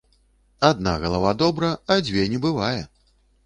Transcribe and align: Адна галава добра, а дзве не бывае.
Адна 0.69 0.93
галава 1.03 1.35
добра, 1.43 1.71
а 1.91 2.01
дзве 2.11 2.27
не 2.33 2.43
бывае. 2.49 2.81